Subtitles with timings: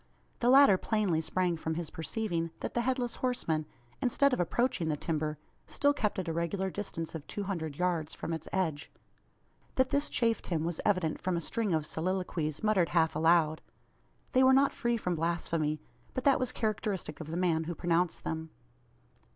[0.39, 3.67] The latter plainly sprang from his perceiving, that the Headless Horseman,
[4.01, 8.15] instead of approaching the timber, still kept at a regular distance of two hundred yards
[8.15, 8.91] from its edge.
[9.75, 13.61] That this chafed him was evident from a string of soliloquies, muttered half aloud.
[14.31, 15.79] They were not free from blasphemy;
[16.15, 18.49] but that was characteristic of the man who pronounced them.